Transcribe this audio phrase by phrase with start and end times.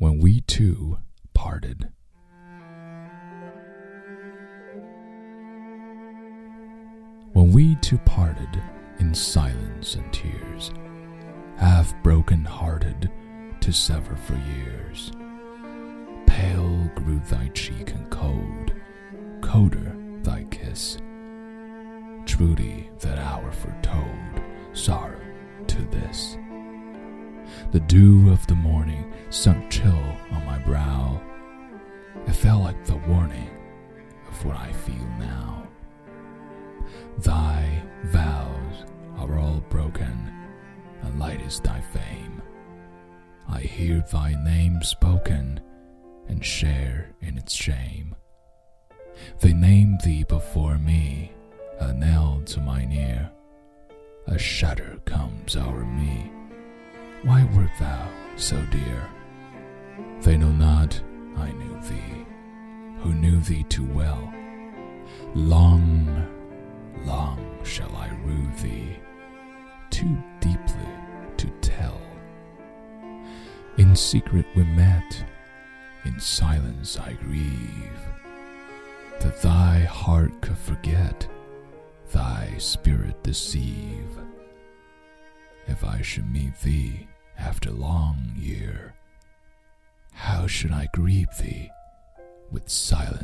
[0.00, 0.96] when we two
[1.34, 1.90] parted.
[7.34, 8.62] When we two parted
[8.98, 10.72] in silence and tears,
[11.58, 13.10] half broken hearted
[13.60, 15.12] to sever for years,
[16.26, 18.72] pale grew thy cheek and cold,
[19.42, 20.96] colder thy kiss.
[22.24, 24.42] Truly that hour foretold
[24.72, 25.20] sorrow
[25.66, 26.38] to this.
[27.72, 31.20] The dew of the morning sunk chill on my brow.
[32.26, 33.48] It felt like the warning
[34.28, 35.68] of what I feel now.
[37.18, 38.84] Thy vows
[39.18, 40.32] are all broken,
[41.02, 42.42] and light is thy fame.
[43.48, 45.60] I hear thy name spoken,
[46.28, 48.16] and share in its shame.
[49.40, 51.32] They name thee before me,
[51.78, 53.30] a knell to mine ear.
[54.26, 56.30] A shudder comes o'er me.
[57.22, 59.08] Why wert thou so dear?
[60.22, 61.00] They know not
[61.36, 62.26] I knew thee,
[62.98, 64.32] who knew thee too well.
[65.34, 66.28] Long,
[67.04, 68.98] long shall I rue thee,
[69.90, 70.88] too deeply
[71.38, 72.00] to tell.
[73.78, 75.24] In secret we met,
[76.04, 78.00] in silence I grieve,
[79.20, 81.26] that thy heart could forget,
[82.12, 84.08] thy spirit deceive.
[85.66, 88.94] If I should meet thee after long year,
[90.50, 91.70] should I greet thee?
[92.50, 93.19] With silence